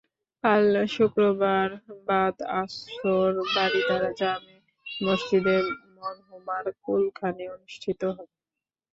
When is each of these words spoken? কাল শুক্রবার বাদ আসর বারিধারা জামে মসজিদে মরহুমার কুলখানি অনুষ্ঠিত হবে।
কাল 0.43 0.63
শুক্রবার 0.87 1.67
বাদ 2.07 2.35
আসর 2.61 3.31
বারিধারা 3.53 4.11
জামে 4.19 4.55
মসজিদে 5.01 5.57
মরহুমার 5.95 6.65
কুলখানি 6.83 7.45
অনুষ্ঠিত 7.55 8.01
হবে। 8.07 8.35